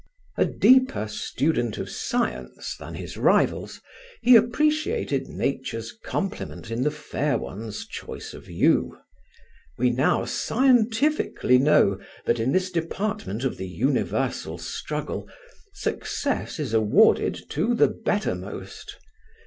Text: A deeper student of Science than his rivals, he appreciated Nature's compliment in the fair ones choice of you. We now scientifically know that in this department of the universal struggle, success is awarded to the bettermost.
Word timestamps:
A 0.35 0.45
deeper 0.45 1.07
student 1.07 1.77
of 1.77 1.87
Science 1.87 2.75
than 2.75 2.95
his 2.95 3.17
rivals, 3.17 3.81
he 4.23 4.35
appreciated 4.35 5.27
Nature's 5.27 5.91
compliment 5.91 6.71
in 6.71 6.81
the 6.81 6.89
fair 6.89 7.37
ones 7.37 7.85
choice 7.85 8.33
of 8.33 8.49
you. 8.49 8.97
We 9.77 9.91
now 9.91 10.25
scientifically 10.25 11.59
know 11.59 11.99
that 12.25 12.39
in 12.39 12.51
this 12.51 12.71
department 12.71 13.43
of 13.43 13.57
the 13.57 13.69
universal 13.69 14.57
struggle, 14.57 15.29
success 15.71 16.57
is 16.57 16.73
awarded 16.73 17.39
to 17.51 17.75
the 17.75 17.87
bettermost. 17.89 18.97